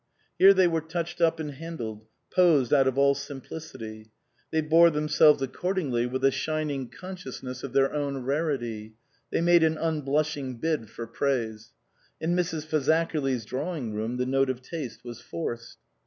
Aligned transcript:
Here 0.39 0.51
they 0.51 0.67
were 0.67 0.81
touched 0.81 1.21
up 1.21 1.39
and 1.39 1.51
handled, 1.51 2.07
posed 2.33 2.73
out 2.73 2.87
of 2.87 2.97
all 2.97 3.13
simplicity; 3.13 4.09
they 4.49 4.59
bore 4.59 4.89
themselves 4.89 5.43
accordingly 5.43 6.01
84 6.01 6.01
INLAND 6.09 6.13
with 6.13 6.25
a 6.25 6.31
shining 6.31 6.89
consciousness 6.89 7.61
of 7.63 7.73
their 7.73 7.93
own 7.93 8.17
rarity; 8.23 8.95
they 9.29 9.41
made 9.41 9.61
an 9.61 9.77
unblushing 9.77 10.55
bid 10.57 10.89
for 10.89 11.05
praise. 11.05 11.73
In 12.19 12.35
Mrs. 12.35 12.65
Fazakerly's 12.65 13.45
drawing 13.45 13.93
room 13.93 14.17
the 14.17 14.25
note 14.25 14.49
of 14.49 14.63
taste 14.63 15.05
was 15.05 15.21
forced. 15.21 15.77